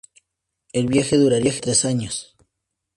El 0.73 0.87
viaje 0.87 1.15
duraría 1.15 1.53
tres 1.61 1.85
años. 1.85 2.35